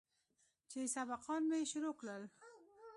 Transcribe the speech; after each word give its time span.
چې 0.71 0.79
سبقان 0.95 1.41
مې 1.49 1.59
شروع 1.71 1.93
کړل. 1.99 2.23